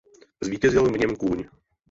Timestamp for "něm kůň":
0.97-1.43